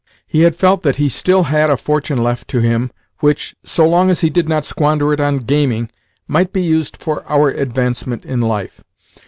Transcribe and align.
He 0.25 0.41
had 0.41 0.55
felt 0.55 0.81
that 0.81 0.95
he 0.95 1.09
still 1.09 1.43
had 1.43 1.69
a 1.69 1.77
fortune 1.77 2.23
left 2.23 2.47
to 2.47 2.59
him 2.59 2.89
which, 3.19 3.55
so 3.63 3.87
long 3.87 4.09
as 4.09 4.21
he 4.21 4.31
did 4.31 4.49
not 4.49 4.65
squander 4.65 5.13
it 5.13 5.19
on 5.19 5.37
gaming, 5.37 5.91
might 6.27 6.51
be 6.51 6.63
used 6.63 6.97
for 6.97 7.23
our 7.29 7.49
advancement 7.51 8.25
in 8.25 8.41
life. 8.41 8.83